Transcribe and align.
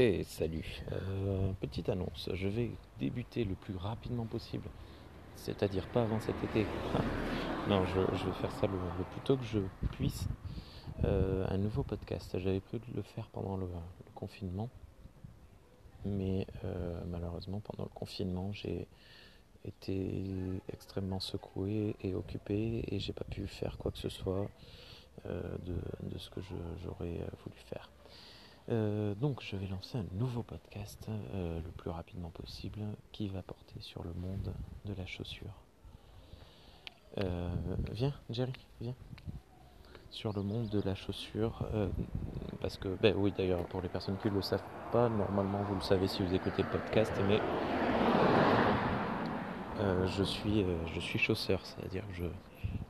Et 0.00 0.22
salut. 0.22 0.84
Euh, 0.92 1.52
petite 1.60 1.88
annonce, 1.88 2.30
je 2.32 2.46
vais 2.46 2.70
débuter 3.00 3.42
le 3.42 3.56
plus 3.56 3.74
rapidement 3.74 4.26
possible, 4.26 4.68
c'est-à-dire 5.34 5.88
pas 5.88 6.02
avant 6.02 6.20
cet 6.20 6.36
été. 6.44 6.66
non, 7.68 7.84
je, 7.84 7.98
vais 7.98 8.32
faire 8.34 8.52
ça 8.52 8.68
le, 8.68 8.78
plus 9.10 9.20
tôt 9.22 9.36
que 9.36 9.42
je 9.42 9.58
puisse. 9.96 10.28
Euh, 11.02 11.44
un 11.48 11.58
nouveau 11.58 11.82
podcast. 11.82 12.38
J'avais 12.38 12.60
prévu 12.60 12.92
de 12.92 12.96
le 12.96 13.02
faire 13.02 13.26
pendant 13.32 13.56
le, 13.56 13.66
confinement, 14.14 14.68
mais 16.04 16.46
euh, 16.62 17.00
malheureusement 17.08 17.58
pendant 17.58 17.82
le 17.82 17.90
confinement 17.92 18.52
j'ai 18.52 18.86
été 19.64 20.22
extrêmement 20.72 21.18
secoué 21.18 21.96
et 22.04 22.14
occupé 22.14 22.84
et 22.86 23.00
j'ai 23.00 23.12
pas 23.12 23.24
pu 23.24 23.48
faire 23.48 23.76
quoi 23.78 23.90
que 23.90 23.98
ce 23.98 24.10
soit 24.10 24.48
de, 25.24 25.74
de, 26.04 26.18
ce 26.18 26.30
que 26.30 26.40
j'aurais 26.84 27.18
voulu 27.42 27.56
faire. 27.66 27.90
Euh, 28.70 29.14
donc 29.14 29.42
je 29.42 29.56
vais 29.56 29.66
lancer 29.66 29.96
un 29.96 30.04
nouveau 30.12 30.42
podcast 30.42 31.06
euh, 31.08 31.58
le 31.64 31.70
plus 31.70 31.90
rapidement 31.90 32.28
possible 32.28 32.80
qui 33.12 33.28
va 33.28 33.42
porter 33.42 33.80
sur 33.80 34.02
le 34.02 34.12
monde 34.12 34.52
de 34.84 34.94
la 34.94 35.06
chaussure. 35.06 35.54
Euh, 37.18 37.48
viens 37.92 38.12
Jerry, 38.28 38.52
viens. 38.80 38.94
Sur 40.10 40.34
le 40.34 40.42
monde 40.42 40.68
de 40.68 40.80
la 40.82 40.94
chaussure. 40.94 41.66
parce 42.60 42.76
que, 42.76 42.88
ben 43.00 43.14
oui 43.16 43.32
d'ailleurs 43.36 43.64
pour 43.66 43.82
les 43.82 43.88
personnes 43.88 44.16
qui 44.18 44.28
ne 44.28 44.34
le 44.34 44.42
savent 44.42 44.62
pas, 44.90 45.08
normalement 45.08 45.62
vous 45.62 45.74
le 45.74 45.80
savez 45.82 46.08
si 46.08 46.22
vous 46.22 46.34
écoutez 46.34 46.62
le 46.62 46.70
podcast, 46.70 47.12
mais 47.26 47.40
je, 50.06 50.22
suis, 50.22 50.64
je 50.94 51.00
suis 51.00 51.18
chausseur, 51.18 51.60
c'est-à-dire 51.64 52.04
je, 52.12 52.24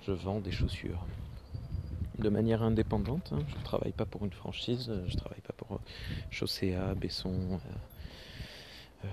je 0.00 0.12
vends 0.12 0.40
des 0.40 0.52
chaussures 0.52 1.04
de 2.18 2.28
manière 2.28 2.62
indépendante. 2.62 3.30
Hein. 3.32 3.40
Je 3.48 3.56
ne 3.56 3.62
travaille 3.62 3.92
pas 3.92 4.06
pour 4.06 4.24
une 4.24 4.32
franchise, 4.32 4.90
je 5.06 5.12
ne 5.12 5.18
travaille 5.18 5.40
pas 5.40 5.51
Chaussea, 6.30 6.94
Besson, 6.96 7.34
euh, 7.34 9.04
euh, 9.04 9.08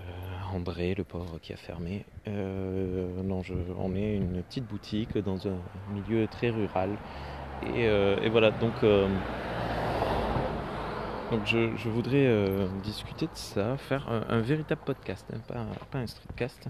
André, 0.54 0.94
le 0.95 1.03
pauvre 1.03 1.39
qui 1.39 1.53
a 1.53 1.58
fermé. 1.58 2.06
Euh, 2.28 3.22
non, 3.23 3.42
on 3.78 3.95
est 3.95 4.16
une 4.16 4.42
petite 4.44 4.66
boutique 4.66 5.17
dans 5.17 5.47
un 5.47 5.58
milieu 5.94 6.28
très 6.28 6.50
rural. 6.50 6.97
Et, 7.75 8.30
voilà, 8.30 8.52
donc, 8.52 8.73
donc 11.30 11.45
je, 11.45 11.89
voudrais 11.89 12.67
discuter 12.84 13.25
de 13.25 13.36
ça, 13.36 13.75
faire 13.78 14.08
un, 14.09 14.39
véritable 14.39 14.81
podcast, 14.86 15.25
hein, 15.34 15.67
pas 15.91 16.00
un 16.00 16.08
streetcast. 16.08 16.67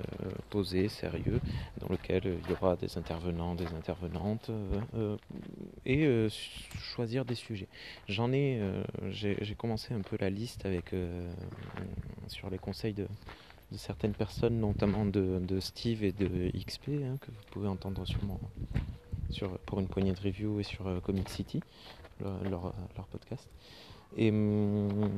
Euh, 0.00 0.30
posé, 0.50 0.88
sérieux, 0.88 1.40
dans 1.78 1.88
lequel 1.88 2.22
il 2.24 2.50
y 2.50 2.52
aura 2.52 2.74
des 2.74 2.98
intervenants, 2.98 3.54
des 3.54 3.66
intervenantes, 3.66 4.50
euh, 4.50 4.80
euh, 4.96 5.16
et 5.86 6.28
choisir 6.78 7.24
des 7.24 7.36
sujets. 7.36 7.68
J'en 8.08 8.32
ai, 8.32 8.60
j'ai 9.10 9.54
commencé 9.56 9.94
un 9.94 10.00
peu 10.00 10.16
la 10.20 10.30
liste 10.30 10.66
avec 10.66 10.94
sur 12.26 12.50
les 12.50 12.58
conseils 12.58 12.92
de, 12.92 13.06
certaines 13.76 14.14
personnes, 14.14 14.58
notamment 14.58 15.06
de, 15.06 15.60
Steve 15.60 16.02
et 16.02 16.12
de 16.12 16.50
XP, 16.56 16.88
hein, 16.88 17.16
que 17.20 17.30
vous 17.30 17.44
pouvez 17.52 17.68
entendre 17.68 18.04
sûrement 18.04 18.40
sur, 19.30 19.58
pour 19.60 19.78
une 19.78 19.88
poignée 19.88 20.12
de 20.12 20.20
review 20.20 20.58
et 20.58 20.64
sur 20.64 21.00
Comic 21.02 21.28
City, 21.28 21.60
leur, 22.20 22.74
leur, 22.96 23.06
podcast. 23.10 23.48
Et 24.16 24.30
hum, 24.30 25.08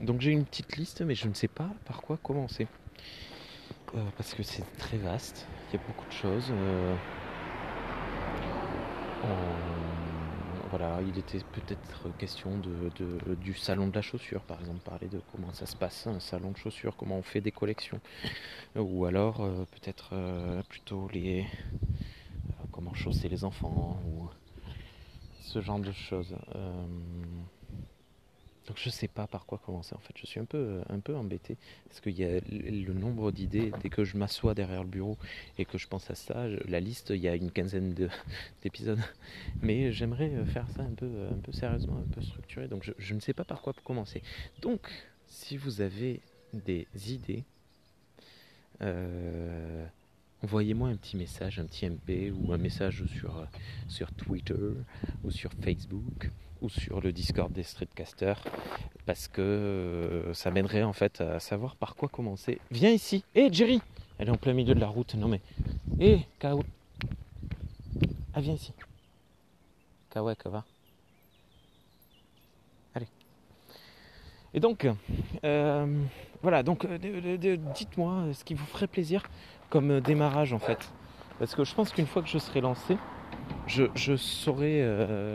donc 0.00 0.20
j'ai 0.20 0.32
une 0.32 0.44
petite 0.44 0.76
liste, 0.76 1.00
mais 1.02 1.14
je 1.14 1.28
ne 1.28 1.34
sais 1.34 1.48
pas 1.48 1.70
par 1.86 2.02
quoi 2.02 2.18
commencer. 2.18 2.66
Euh, 3.96 4.00
parce 4.16 4.34
que 4.34 4.42
c'est 4.42 4.64
très 4.76 4.98
vaste, 4.98 5.46
il 5.68 5.78
y 5.78 5.82
a 5.82 5.86
beaucoup 5.86 6.06
de 6.06 6.12
choses. 6.12 6.50
Euh, 6.50 6.94
voilà, 10.68 10.98
il 11.00 11.18
était 11.18 11.38
peut-être 11.52 12.14
question 12.18 12.60
du 13.40 13.54
salon 13.54 13.88
de 13.88 13.94
la 13.94 14.02
chaussure, 14.02 14.42
par 14.42 14.60
exemple, 14.60 14.80
parler 14.80 15.06
de 15.08 15.20
comment 15.32 15.52
ça 15.54 15.64
se 15.64 15.76
passe, 15.76 16.06
un 16.06 16.20
salon 16.20 16.50
de 16.50 16.56
chaussures, 16.58 16.96
comment 16.96 17.16
on 17.16 17.22
fait 17.22 17.40
des 17.40 17.52
collections. 17.52 18.00
Ou 18.74 19.06
alors 19.06 19.40
euh, 19.40 19.64
peut-être 19.70 20.14
plutôt 20.68 21.08
les 21.12 21.46
comment 22.72 22.92
chausser 22.92 23.28
les 23.30 23.44
enfants 23.44 23.98
ou 24.06 24.28
ce 25.40 25.62
genre 25.62 25.78
de 25.78 25.92
choses. 25.92 26.36
Donc 28.66 28.78
je 28.78 28.90
sais 28.90 29.08
pas 29.08 29.26
par 29.26 29.46
quoi 29.46 29.58
commencer 29.64 29.94
en 29.94 29.98
fait. 29.98 30.14
Je 30.16 30.26
suis 30.26 30.40
un 30.40 30.44
peu, 30.44 30.80
un 30.88 30.98
peu 30.98 31.14
embêté 31.16 31.56
parce 31.88 32.00
qu'il 32.00 32.18
y 32.18 32.24
a 32.24 32.40
le 32.50 32.92
nombre 32.92 33.30
d'idées. 33.30 33.72
Dès 33.82 33.88
que 33.88 34.04
je 34.04 34.16
m'assois 34.16 34.54
derrière 34.54 34.82
le 34.82 34.88
bureau 34.88 35.16
et 35.58 35.64
que 35.64 35.78
je 35.78 35.86
pense 35.86 36.10
à 36.10 36.14
ça, 36.14 36.46
la 36.48 36.80
liste, 36.80 37.10
il 37.10 37.20
y 37.20 37.28
a 37.28 37.34
une 37.34 37.50
quinzaine 37.50 37.94
d'épisodes. 38.62 39.00
Mais 39.62 39.92
j'aimerais 39.92 40.44
faire 40.46 40.68
ça 40.70 40.82
un 40.82 40.94
peu, 40.94 41.28
un 41.30 41.38
peu 41.38 41.52
sérieusement, 41.52 41.98
un 41.98 42.12
peu 42.12 42.22
structuré. 42.22 42.68
Donc 42.68 42.90
je, 42.98 43.14
ne 43.14 43.20
sais 43.20 43.32
pas 43.32 43.44
par 43.44 43.62
quoi 43.62 43.72
commencer. 43.84 44.22
Donc 44.60 44.90
si 45.28 45.56
vous 45.56 45.80
avez 45.80 46.20
des 46.52 46.86
idées, 47.12 47.44
euh, 48.82 49.86
envoyez-moi 50.46 50.90
un 50.90 50.96
petit 50.96 51.16
message, 51.16 51.58
un 51.58 51.64
petit 51.64 51.90
MP 51.90 52.32
ou 52.32 52.52
un 52.52 52.56
message 52.56 53.02
sur, 53.18 53.44
sur 53.88 54.12
Twitter 54.12 54.54
ou 55.24 55.30
sur 55.32 55.50
Facebook 55.60 56.30
ou 56.62 56.68
sur 56.68 57.00
le 57.00 57.10
Discord 57.10 57.52
des 57.52 57.64
streetcasters 57.64 58.40
parce 59.06 59.26
que 59.26 59.42
euh, 59.42 60.34
ça 60.34 60.52
mènerait 60.52 60.84
en 60.84 60.92
fait 60.92 61.20
à 61.20 61.40
savoir 61.40 61.74
par 61.74 61.96
quoi 61.96 62.08
commencer. 62.08 62.60
Viens 62.70 62.92
ici. 62.92 63.24
Hé 63.34 63.52
Jerry 63.52 63.82
Elle 64.18 64.28
est 64.28 64.30
en 64.30 64.36
plein 64.36 64.52
milieu 64.52 64.76
de 64.76 64.78
la 64.78 64.86
route. 64.86 65.16
Non 65.16 65.26
mais. 65.26 65.40
Hé 65.98 66.20
Kao 66.38 66.62
Ah 68.32 68.40
viens 68.40 68.54
ici. 68.54 68.72
Kawek 70.10 70.46
va. 70.46 70.64
Allez. 72.94 73.08
Et 74.54 74.60
donc, 74.60 74.88
euh, 75.42 76.04
voilà, 76.40 76.62
donc 76.62 76.84
euh, 76.84 77.58
dites-moi 77.74 78.32
ce 78.32 78.44
qui 78.44 78.54
vous 78.54 78.64
ferait 78.66 78.86
plaisir 78.86 79.24
comme 79.70 80.00
démarrage 80.00 80.52
en 80.52 80.58
fait. 80.58 80.90
Parce 81.38 81.54
que 81.54 81.64
je 81.64 81.74
pense 81.74 81.92
qu'une 81.92 82.06
fois 82.06 82.22
que 82.22 82.28
je 82.28 82.38
serai 82.38 82.60
lancé, 82.60 82.96
je, 83.66 83.84
je 83.94 84.16
saurai, 84.16 84.80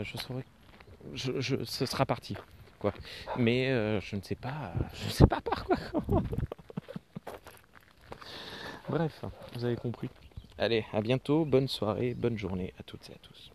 je 0.04 0.16
saurai 0.18 0.44
je, 1.14 1.64
ce 1.64 1.86
sera 1.86 2.06
parti. 2.06 2.36
Quoi. 2.78 2.92
Mais 3.36 3.68
euh, 3.70 4.00
je 4.00 4.16
ne 4.16 4.22
sais 4.22 4.34
pas, 4.34 4.72
je 4.94 5.04
ne 5.04 5.10
sais 5.10 5.26
pas 5.26 5.40
par 5.40 5.64
quoi. 5.64 5.76
Bref, 8.88 9.24
vous 9.54 9.64
avez 9.64 9.76
compris. 9.76 10.08
Allez, 10.58 10.84
à 10.92 11.00
bientôt, 11.00 11.44
bonne 11.44 11.68
soirée, 11.68 12.14
bonne 12.14 12.36
journée 12.36 12.74
à 12.78 12.82
toutes 12.82 13.08
et 13.10 13.12
à 13.12 13.18
tous. 13.22 13.50